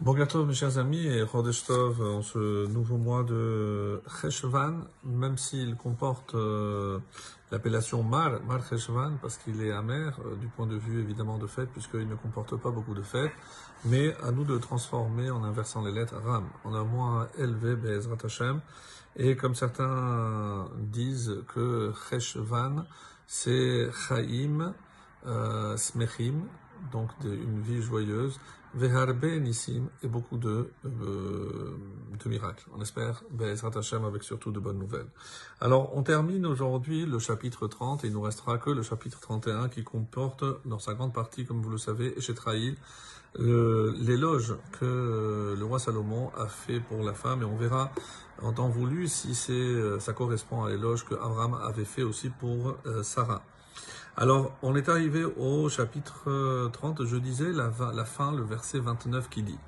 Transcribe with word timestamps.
Bon 0.00 0.14
gâteau, 0.14 0.44
mes 0.44 0.54
chers 0.54 0.78
amis, 0.78 1.08
et 1.08 1.26
Chodesh 1.26 1.64
Tov, 1.64 2.00
en 2.00 2.22
ce 2.22 2.68
nouveau 2.68 2.98
mois 2.98 3.24
de 3.24 4.00
Cheshvan, 4.20 4.84
même 5.02 5.36
s'il 5.36 5.74
comporte 5.74 6.36
euh, 6.36 7.00
l'appellation 7.50 8.04
Mar, 8.04 8.40
Mar 8.46 8.64
Cheshvan, 8.64 9.14
parce 9.20 9.38
qu'il 9.38 9.60
est 9.60 9.72
amer, 9.72 10.16
euh, 10.24 10.36
du 10.36 10.46
point 10.46 10.68
de 10.68 10.76
vue 10.76 11.00
évidemment 11.00 11.36
de 11.36 11.48
fête, 11.48 11.68
puisqu'il 11.70 12.06
ne 12.06 12.14
comporte 12.14 12.54
pas 12.58 12.70
beaucoup 12.70 12.94
de 12.94 13.02
fêtes, 13.02 13.32
mais 13.86 14.14
à 14.22 14.30
nous 14.30 14.44
de 14.44 14.54
le 14.54 14.60
transformer 14.60 15.30
en 15.30 15.42
inversant 15.42 15.82
les 15.82 15.90
lettres 15.90 16.14
Ram, 16.24 16.44
en 16.62 16.74
un 16.74 16.84
mois 16.84 17.28
élevé, 17.36 17.74
Be'ezrat 17.74 18.18
Hashem, 18.22 18.60
et 19.16 19.34
comme 19.34 19.56
certains 19.56 20.68
disent 20.78 21.42
que 21.52 21.92
Cheshvan, 22.08 22.84
c'est 23.26 23.90
Chaim, 23.90 24.74
euh, 25.26 25.76
Smechim, 25.76 26.44
donc 26.92 27.10
une 27.24 27.60
vie 27.60 27.82
joyeuse, 27.82 28.38
Veharbe 28.74 29.24
Nissim, 29.24 29.88
et 30.02 30.08
beaucoup 30.08 30.36
de, 30.36 30.70
euh, 30.84 31.76
de 32.22 32.28
miracles. 32.28 32.66
On 32.76 32.80
espère, 32.82 33.22
Be'ezrat 33.30 33.76
Hashem, 33.76 34.04
avec 34.04 34.22
surtout 34.22 34.52
de 34.52 34.60
bonnes 34.60 34.78
nouvelles. 34.78 35.08
Alors, 35.60 35.96
on 35.96 36.02
termine 36.02 36.44
aujourd'hui 36.46 37.06
le 37.06 37.18
chapitre 37.18 37.66
30, 37.66 38.04
et 38.04 38.08
il 38.08 38.12
nous 38.12 38.20
restera 38.20 38.58
que 38.58 38.70
le 38.70 38.82
chapitre 38.82 39.20
31 39.20 39.68
qui 39.68 39.84
comporte, 39.84 40.44
dans 40.66 40.78
sa 40.78 40.94
grande 40.94 41.14
partie, 41.14 41.46
comme 41.46 41.62
vous 41.62 41.70
le 41.70 41.78
savez, 41.78 42.14
chez 42.20 42.34
l'éloge 43.38 44.54
que 44.78 45.54
le 45.58 45.64
roi 45.64 45.78
Salomon 45.78 46.30
a 46.36 46.46
fait 46.46 46.80
pour 46.80 47.02
la 47.02 47.14
femme, 47.14 47.42
et 47.42 47.44
on 47.44 47.56
verra 47.56 47.90
en 48.42 48.52
temps 48.52 48.68
voulu 48.68 49.08
si 49.08 49.34
c'est, 49.34 50.00
ça 50.00 50.12
correspond 50.12 50.64
à 50.64 50.70
l'éloge 50.70 51.04
que 51.04 51.14
Abraham 51.14 51.54
avait 51.54 51.84
fait 51.84 52.02
aussi 52.02 52.30
pour 52.30 52.76
euh, 52.86 53.02
Sarah. 53.02 53.42
Alors, 54.20 54.52
on 54.62 54.74
est 54.74 54.88
arrivé 54.88 55.24
au 55.24 55.68
chapitre 55.68 56.68
30, 56.72 57.04
je 57.04 57.14
disais 57.18 57.52
la, 57.52 57.70
fin, 58.04 58.32
le 58.32 58.42
verset 58.42 58.80
29 58.80 59.30
qui 59.30 59.44
dit 59.44 59.58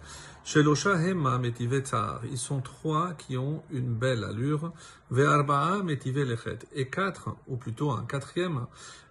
Shelosha 0.43 1.01
Hema 1.01 1.39
metive 1.39 1.85
Ils 2.29 2.37
sont 2.37 2.61
trois 2.61 3.13
qui 3.13 3.39
ont 3.39 3.63
une 3.71 3.95
belle 3.95 4.25
allure. 4.25 4.73
Ve'arba'a 5.13 5.85
metive 5.85 6.25
lechet. 6.25 6.59
Et 6.75 6.89
quatre, 6.89 7.37
ou 7.47 7.59
plutôt 7.59 7.93
un 7.93 8.05
quatrième, 8.05 8.67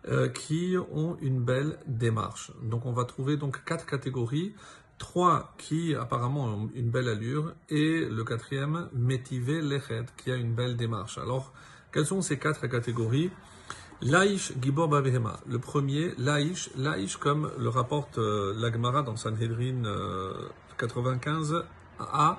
euh, 0.09 0.27
qui 0.27 0.75
ont 0.91 1.15
une 1.21 1.39
belle 1.39 1.79
démarche. 1.87 2.51
Donc, 2.61 2.85
on 2.85 2.91
va 2.91 3.05
trouver 3.05 3.37
donc 3.37 3.63
quatre 3.63 3.85
catégories. 3.85 4.53
Trois 4.97 5.53
qui 5.57 5.95
apparemment 5.95 6.47
ont 6.47 6.69
une 6.75 6.89
belle 6.89 7.07
allure 7.07 7.53
et 7.69 8.03
le 8.03 8.25
quatrième, 8.25 8.89
metive 8.91 9.51
lechet, 9.61 10.03
qui 10.17 10.33
a 10.33 10.35
une 10.35 10.53
belle 10.53 10.75
démarche. 10.75 11.17
Alors, 11.17 11.53
quelles 11.93 12.07
sont 12.07 12.21
ces 12.21 12.37
quatre 12.37 12.67
catégories? 12.67 13.31
Laïch 14.01 14.53
Gibor. 14.61 14.89
Le 14.89 15.59
premier, 15.59 16.13
Laïch, 16.17 16.69
Laïch 16.77 17.17
comme 17.17 17.51
le 17.59 17.67
rapporte 17.67 18.17
euh, 18.17 18.53
l'Agmara 18.57 19.01
dans 19.01 19.17
Sanhedrin 19.17 19.83
euh, 19.83 20.47
95a, 20.79 22.37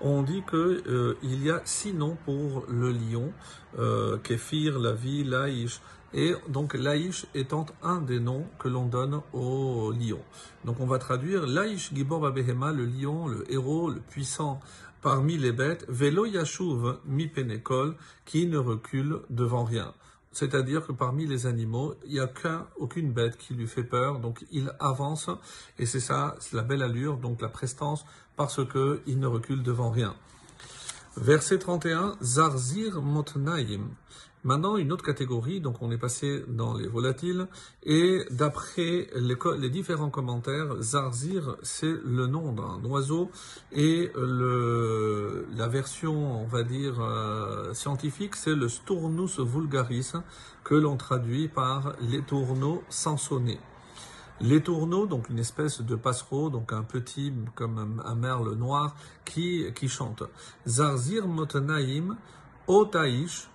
on 0.00 0.22
dit 0.22 0.42
que 0.46 0.82
euh, 0.88 1.14
y 1.22 1.50
a 1.50 1.60
six 1.66 1.92
noms 1.92 2.16
pour 2.24 2.64
le 2.68 2.90
lion, 2.90 3.32
Kéfir, 4.22 4.78
Lavi, 4.78 5.24
Laïch, 5.24 5.82
et 6.14 6.34
donc 6.48 6.72
Laïch 6.72 7.26
étant 7.34 7.66
un 7.82 8.00
des 8.00 8.20
noms 8.20 8.46
que 8.58 8.68
l'on 8.68 8.86
donne 8.86 9.20
au 9.34 9.92
lion. 9.92 10.20
Donc 10.64 10.80
on 10.80 10.86
va 10.86 10.98
traduire 10.98 11.46
Laïch 11.46 11.92
Gibor 11.92 12.20
Babehema, 12.20 12.72
le 12.72 12.86
lion, 12.86 13.28
le 13.28 13.44
héros, 13.52 13.90
le 13.90 14.00
puissant 14.00 14.58
parmi 15.02 15.36
les 15.36 15.52
bêtes, 15.52 15.84
Velo 15.86 16.24
Yashuv 16.24 16.96
mi 17.04 17.26
Penekol, 17.26 17.94
qui 18.24 18.46
ne 18.46 18.56
recule 18.56 19.18
devant 19.28 19.64
rien. 19.64 19.92
C'est-à-dire 20.34 20.84
que 20.84 20.92
parmi 20.92 21.26
les 21.26 21.46
animaux, 21.46 21.94
il 22.04 22.14
n'y 22.14 22.20
a 22.20 22.26
qu'un, 22.26 22.66
aucune 22.76 23.12
bête 23.12 23.36
qui 23.38 23.54
lui 23.54 23.68
fait 23.68 23.84
peur, 23.84 24.18
donc 24.18 24.44
il 24.50 24.70
avance, 24.80 25.30
et 25.78 25.86
c'est 25.86 26.00
ça, 26.00 26.34
c'est 26.40 26.56
la 26.56 26.62
belle 26.62 26.82
allure, 26.82 27.18
donc 27.18 27.40
la 27.40 27.48
prestance, 27.48 28.04
parce 28.36 28.64
que 28.66 29.00
il 29.06 29.20
ne 29.20 29.28
recule 29.28 29.62
devant 29.62 29.90
rien. 29.90 30.16
Verset 31.16 31.58
31, 31.58 32.16
Zarzir 32.20 33.00
Motnaim. 33.00 33.90
Maintenant, 34.42 34.76
une 34.76 34.92
autre 34.92 35.04
catégorie, 35.04 35.60
donc 35.60 35.80
on 35.80 35.90
est 35.92 35.96
passé 35.96 36.44
dans 36.48 36.74
les 36.74 36.88
volatiles, 36.88 37.46
et 37.84 38.24
d'après 38.30 39.08
les, 39.14 39.70
différents 39.70 40.10
commentaires, 40.10 40.82
Zarzir, 40.82 41.56
c'est 41.62 41.94
le 42.04 42.26
nom 42.26 42.52
d'un 42.52 42.84
oiseau, 42.84 43.30
et 43.72 44.10
la 44.16 45.68
version, 45.68 46.42
on 46.42 46.46
va 46.46 46.64
dire, 46.64 47.00
euh, 47.00 47.72
scientifique, 47.74 48.34
c'est 48.34 48.54
le 48.54 48.68
Sturnus 48.68 49.38
vulgaris, 49.38 50.12
que 50.64 50.74
l'on 50.74 50.96
traduit 50.96 51.46
par 51.48 51.94
les 52.00 52.20
tourneaux 52.22 52.82
sansonnés. 52.88 53.60
Les 54.40 54.62
tourneaux, 54.62 55.06
donc 55.06 55.28
une 55.28 55.38
espèce 55.38 55.80
de 55.80 55.94
passereau, 55.94 56.50
donc 56.50 56.72
un 56.72 56.82
petit, 56.82 57.32
comme 57.54 58.02
un, 58.04 58.14
merle 58.16 58.54
noir, 58.54 58.96
qui, 59.24 59.64
qui 59.74 59.88
chante. 59.88 60.24
Zarzir 60.66 61.28
Motnaim, 61.28 62.16
Otaïch, 62.66 63.48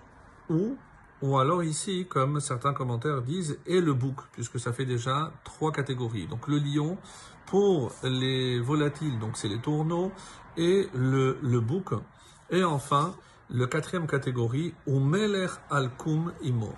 ou, 0.48 0.76
ou 1.20 1.38
alors 1.38 1.62
ici, 1.62 2.06
comme 2.08 2.40
certains 2.40 2.72
commentaires 2.72 3.20
disent, 3.20 3.58
et 3.66 3.80
le 3.80 3.92
bouc, 3.92 4.16
puisque 4.32 4.58
ça 4.58 4.72
fait 4.72 4.86
déjà 4.86 5.32
trois 5.44 5.70
catégories. 5.70 6.26
Donc 6.26 6.48
le 6.48 6.58
lion, 6.58 6.96
pour 7.44 7.92
les 8.02 8.58
volatiles, 8.58 9.18
donc 9.18 9.36
c'est 9.36 9.48
les 9.48 9.60
tourneaux, 9.60 10.12
et 10.56 10.88
le, 10.94 11.38
le 11.42 11.60
bouc. 11.60 11.90
Et 12.48 12.64
enfin, 12.64 13.14
le 13.50 13.66
quatrième 13.66 14.06
catégorie, 14.06 14.74
Umeler 14.86 15.48
al-Kum 15.70 16.32
Imo, 16.42 16.72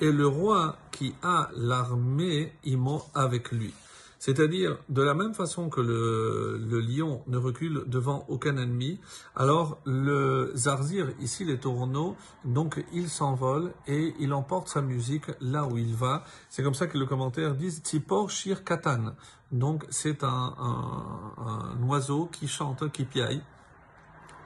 et 0.00 0.12
le 0.12 0.26
roi 0.26 0.76
qui 0.90 1.14
a 1.22 1.50
l'armée 1.56 2.52
Imo 2.64 3.02
avec 3.14 3.52
lui. 3.52 3.74
C'est-à-dire, 4.18 4.78
de 4.88 5.02
la 5.02 5.14
même 5.14 5.34
façon 5.34 5.68
que 5.68 5.80
le, 5.80 6.58
le, 6.58 6.80
lion 6.80 7.22
ne 7.26 7.36
recule 7.36 7.84
devant 7.86 8.24
aucun 8.28 8.56
ennemi, 8.56 8.98
alors 9.36 9.78
le 9.84 10.52
zarzir, 10.56 11.12
ici 11.20 11.44
les 11.44 11.58
tourneaux, 11.58 12.16
donc 12.44 12.82
il 12.92 13.08
s'envole 13.08 13.72
et 13.86 14.14
il 14.18 14.32
emporte 14.32 14.68
sa 14.68 14.80
musique 14.80 15.26
là 15.40 15.66
où 15.66 15.76
il 15.76 15.94
va. 15.94 16.24
C'est 16.48 16.62
comme 16.62 16.74
ça 16.74 16.86
que 16.86 16.98
le 16.98 17.06
commentaire 17.06 17.54
dit 17.54 17.70
Tsipor 17.70 18.30
Shir 18.30 18.64
Katan. 18.64 19.14
Donc 19.52 19.84
c'est 19.90 20.24
un, 20.24 20.54
un, 20.58 21.32
un, 21.38 21.82
oiseau 21.86 22.28
qui 22.32 22.48
chante, 22.48 22.90
qui 22.90 23.04
piaille. 23.04 23.42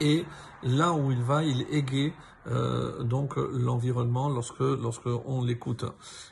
Et 0.00 0.24
là 0.62 0.92
où 0.92 1.10
il 1.12 1.22
va, 1.22 1.44
il 1.44 1.62
égaye 1.70 2.12
euh, 2.46 3.02
donc 3.02 3.36
l'environnement 3.36 4.28
lorsque 4.28 4.60
lorsque 4.60 5.06
on 5.06 5.44
l'écoute. 5.44 5.84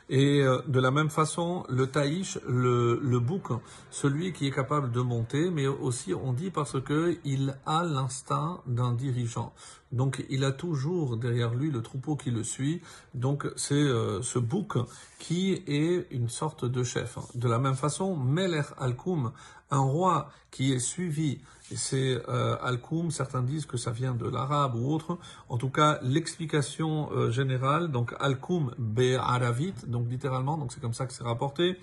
Et 0.09 0.41
euh, 0.41 0.61
de 0.67 0.79
la 0.79 0.91
même 0.91 1.09
façon, 1.09 1.65
le 1.69 1.87
taïch, 1.87 2.39
le, 2.47 2.99
le 3.01 3.19
bouc, 3.19 3.49
celui 3.91 4.33
qui 4.33 4.47
est 4.47 4.51
capable 4.51 4.91
de 4.91 5.01
monter, 5.01 5.51
mais 5.51 5.67
aussi 5.67 6.13
on 6.13 6.33
dit 6.33 6.49
parce 6.49 6.81
que 6.81 7.17
il 7.23 7.55
a 7.65 7.83
l'instinct 7.83 8.61
d'un 8.65 8.93
dirigeant. 8.93 9.53
Donc 9.91 10.23
il 10.29 10.43
a 10.43 10.51
toujours 10.51 11.17
derrière 11.17 11.53
lui 11.53 11.71
le 11.71 11.81
troupeau 11.81 12.15
qui 12.15 12.31
le 12.31 12.43
suit. 12.43 12.81
Donc 13.13 13.47
c'est 13.55 13.75
euh, 13.75 14.21
ce 14.21 14.39
bouc 14.39 14.77
qui 15.19 15.63
est 15.67 16.07
une 16.11 16.29
sorte 16.29 16.65
de 16.65 16.83
chef. 16.83 17.17
De 17.35 17.47
la 17.47 17.59
même 17.59 17.75
façon, 17.75 18.15
Meler 18.15 18.63
Al-Koum, 18.77 19.31
un 19.71 19.79
roi 19.79 20.29
qui 20.51 20.73
est 20.73 20.79
suivi, 20.79 21.39
c'est 21.75 22.21
euh, 22.27 22.57
Al-Koum, 22.61 23.11
certains 23.11 23.41
disent 23.43 23.65
que 23.65 23.77
ça 23.77 23.91
vient 23.91 24.13
de 24.15 24.27
l'arabe 24.27 24.75
ou 24.75 24.91
autre. 24.91 25.17
En 25.49 25.57
tout 25.57 25.69
cas, 25.69 25.98
l'explication 26.01 27.11
euh, 27.11 27.31
générale, 27.31 27.91
donc 27.91 28.13
Al-Koum 28.19 28.71
Be'aravit, 28.77 29.73
donc 29.87 30.09
littéralement, 30.09 30.67
c'est 30.69 30.81
comme 30.81 30.93
ça 30.93 31.05
que 31.05 31.13
c'est 31.13 31.23
rapporté 31.23 31.77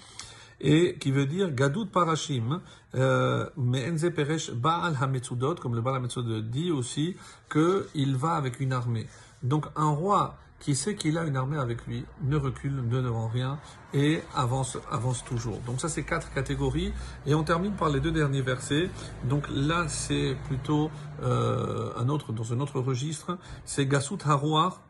et 0.58 0.96
qui 0.98 1.10
veut 1.10 1.26
dire 1.26 1.54
Gadout 1.54 1.84
Parashim, 1.84 2.62
mais 2.94 3.90
Enze 3.90 4.10
Peresh 4.14 4.52
Baal 4.52 4.96
Hametsudot, 4.98 5.56
comme 5.56 5.74
le 5.74 5.82
Baal 5.82 5.96
Hametsudot 5.96 6.40
dit 6.40 6.70
aussi, 6.70 7.14
qu'il 7.52 8.16
va 8.16 8.36
avec 8.36 8.58
une 8.60 8.72
armée. 8.72 9.06
Donc 9.42 9.66
un 9.76 9.88
roi 9.88 10.36
qui 10.58 10.74
sait 10.74 10.94
qu'il 10.94 11.18
a 11.18 11.24
une 11.24 11.36
armée 11.36 11.58
avec 11.58 11.86
lui 11.86 12.04
ne 12.22 12.36
recule 12.36 12.74
ne 12.76 13.02
devant 13.02 13.28
rien 13.28 13.58
et 13.92 14.22
avance, 14.34 14.78
avance 14.90 15.22
toujours. 15.24 15.58
Donc 15.60 15.80
ça 15.80 15.88
c'est 15.88 16.02
quatre 16.02 16.32
catégories 16.32 16.92
et 17.26 17.34
on 17.34 17.44
termine 17.44 17.72
par 17.72 17.90
les 17.90 18.00
deux 18.00 18.12
derniers 18.12 18.42
versets. 18.42 18.90
Donc 19.24 19.44
là 19.50 19.86
c'est 19.88 20.36
plutôt 20.46 20.90
euh, 21.22 21.92
un 21.96 22.08
autre 22.08 22.32
dans 22.32 22.52
un 22.52 22.60
autre 22.60 22.80
registre, 22.80 23.38
c'est 23.64 23.86
Gasut 23.86 24.18
Harouar 24.24 24.80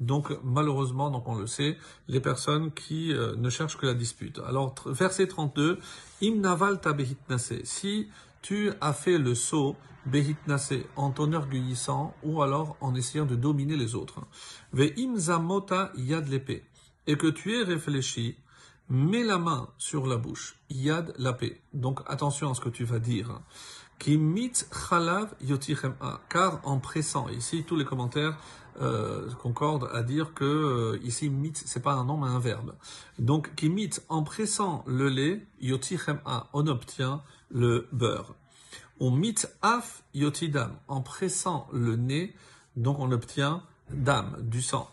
donc 0.00 0.36
malheureusement, 0.42 1.10
donc 1.10 1.28
on 1.28 1.36
le 1.36 1.46
sait, 1.46 1.78
les 2.08 2.18
personnes 2.18 2.72
qui 2.72 3.12
euh, 3.12 3.36
ne 3.36 3.50
cherchent 3.50 3.76
que 3.76 3.86
la 3.86 3.94
dispute. 3.94 4.40
Alors 4.48 4.74
verset 4.84 5.28
32, 5.28 5.78
Im 6.24 6.40
naval 6.40 6.80
Si 7.62 8.08
tu 8.42 8.70
as 8.80 8.92
fait 8.92 9.18
le 9.18 9.34
saut 9.34 9.76
behitnase 10.06 10.84
en 10.96 11.12
t'enorgueillissant 11.12 12.14
ou 12.22 12.42
alors 12.42 12.76
en 12.80 12.94
essayant 12.94 13.24
de 13.24 13.36
dominer 13.36 13.76
les 13.76 13.94
autres. 13.94 14.20
Ve 14.72 14.92
im 14.98 15.16
zamota 15.16 15.92
yad 15.96 16.28
l'épée 16.28 16.64
et 17.06 17.16
que 17.16 17.28
tu 17.28 17.54
aies 17.54 17.62
réfléchi, 17.62 18.36
mets 18.88 19.24
la 19.24 19.38
main 19.38 19.68
sur 19.78 20.06
la 20.06 20.16
bouche, 20.16 20.56
yad 20.70 21.14
la 21.18 21.32
paix. 21.32 21.62
Donc 21.72 22.00
attention 22.06 22.50
à 22.50 22.54
ce 22.54 22.60
que 22.60 22.68
tu 22.68 22.84
vas 22.84 22.98
dire. 22.98 23.40
Car 26.28 26.60
en 26.64 26.78
pressant, 26.78 27.28
ici 27.28 27.64
tous 27.64 27.76
les 27.76 27.84
commentaires 27.84 28.36
euh, 28.80 29.30
concordent 29.34 29.88
à 29.92 30.02
dire 30.02 30.34
que 30.34 30.44
euh, 30.44 30.98
ici 31.04 31.30
mit 31.30 31.52
c'est 31.54 31.82
pas 31.82 31.92
un 31.92 32.04
nom 32.04 32.16
mais 32.16 32.26
un 32.28 32.40
verbe. 32.40 32.74
Donc 33.20 33.54
qui 33.54 33.68
mit 33.68 33.90
en 34.08 34.24
pressant 34.24 34.82
le 34.88 35.08
lait 35.08 35.46
a, 36.24 36.48
on 36.52 36.66
obtient 36.66 37.22
le 37.50 37.86
beurre. 37.92 38.34
On 38.98 39.12
mit 39.12 39.46
af 39.60 40.02
yotidam 40.14 40.72
en 40.88 41.02
pressant 41.02 41.68
le 41.72 41.94
nez, 41.96 42.34
donc 42.76 42.98
on 42.98 43.12
obtient 43.12 43.62
dam 43.90 44.36
du 44.40 44.62
sang. 44.62 44.90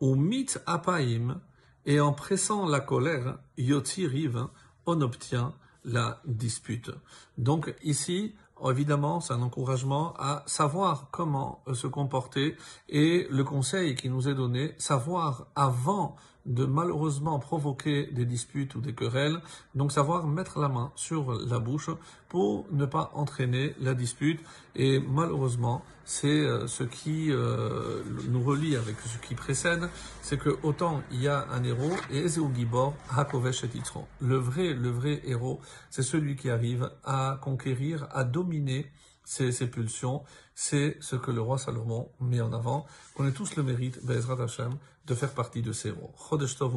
On 0.00 0.16
mit 0.16 0.48
apaim 0.66 1.40
et 1.86 2.00
en 2.00 2.12
pressant 2.12 2.66
la 2.66 2.80
colère 2.80 3.38
yoti 3.58 4.06
rive, 4.06 4.46
on 4.86 5.02
obtient 5.02 5.54
la 5.84 6.20
dispute. 6.24 6.90
Donc 7.38 7.74
ici, 7.82 8.34
évidemment, 8.68 9.20
c'est 9.20 9.32
un 9.32 9.42
encouragement 9.42 10.14
à 10.18 10.42
savoir 10.46 11.08
comment 11.10 11.62
se 11.72 11.86
comporter 11.86 12.56
et 12.88 13.26
le 13.30 13.44
conseil 13.44 13.94
qui 13.94 14.08
nous 14.08 14.28
est 14.28 14.34
donné, 14.34 14.74
savoir 14.78 15.46
avant 15.54 16.16
de 16.46 16.64
malheureusement 16.64 17.38
provoquer 17.38 18.06
des 18.06 18.24
disputes 18.24 18.74
ou 18.74 18.80
des 18.80 18.94
querelles, 18.94 19.40
donc 19.74 19.92
savoir 19.92 20.26
mettre 20.26 20.58
la 20.58 20.68
main 20.68 20.92
sur 20.94 21.32
la 21.32 21.58
bouche 21.58 21.90
pour 22.28 22.66
ne 22.70 22.86
pas 22.86 23.10
entraîner 23.14 23.74
la 23.80 23.94
dispute. 23.94 24.40
Et 24.74 25.00
malheureusement, 25.00 25.82
c'est 26.04 26.28
euh, 26.28 26.66
ce 26.66 26.82
qui 26.82 27.30
euh, 27.30 28.02
nous 28.28 28.42
relie 28.42 28.76
avec 28.76 28.96
ce 29.00 29.18
qui 29.18 29.34
précède, 29.34 29.88
c'est 30.22 30.38
que 30.38 30.58
autant 30.62 31.02
il 31.12 31.22
y 31.22 31.28
a 31.28 31.46
un 31.50 31.62
héros, 31.62 31.92
et 32.10 32.18
Ezeu 32.18 32.42
Gibor, 32.54 32.94
Hakovesh 33.16 33.64
et 33.64 33.68
Le 34.20 34.36
vrai, 34.36 34.74
le 34.74 34.90
vrai 34.90 35.20
héros, 35.24 35.60
c'est 35.90 36.02
celui 36.02 36.36
qui 36.36 36.50
arrive 36.50 36.90
à 37.04 37.38
conquérir, 37.40 38.08
à 38.10 38.24
dominer 38.24 38.90
ses, 39.30 39.52
ses 39.52 39.68
pulsions. 39.68 40.24
C'est 40.56 40.96
ce 41.00 41.14
que 41.14 41.30
le 41.30 41.40
roi 41.40 41.56
Salomon 41.56 42.10
met 42.18 42.40
en 42.40 42.52
avant. 42.52 42.84
qu'on 43.14 43.28
ait 43.28 43.32
tous 43.32 43.54
le 43.54 43.62
mérite, 43.62 44.04
Bezrat 44.04 44.42
Hashem, 44.42 44.76
de 45.06 45.14
faire 45.14 45.32
partie 45.32 45.62
de 45.62 45.72
ces 45.72 45.90
héros. 45.90 46.12
Chodesh 46.18 46.56
Tov 46.56 46.74